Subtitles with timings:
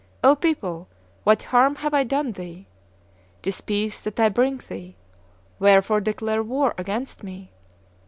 [0.23, 0.87] O people,
[1.25, 2.65] what harm have I done thee?
[3.43, 4.95] 'Tis peace that I bring thee;
[5.59, 7.51] wherefore declare war against me?